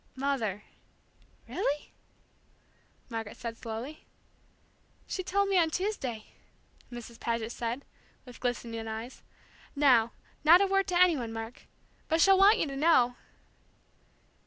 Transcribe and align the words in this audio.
"Mother 0.15 0.63
really?" 1.47 1.91
Margaret 3.07 3.37
said 3.37 3.55
slowly. 3.55 4.07
"She 5.05 5.21
told 5.23 5.47
me 5.47 5.59
on 5.59 5.69
Tuesday,." 5.69 6.25
Mrs. 6.91 7.19
Paget 7.19 7.51
said, 7.51 7.85
with 8.25 8.39
glistening 8.39 8.87
eyes. 8.87 9.21
"Now, 9.75 10.13
not 10.43 10.59
a 10.59 10.65
word 10.65 10.87
to 10.87 10.99
any 10.99 11.15
one, 11.17 11.31
Mark, 11.31 11.67
but 12.07 12.19
she'll 12.19 12.39
want 12.39 12.57
you 12.57 12.65
to 12.65 12.75
know!" 12.75 13.15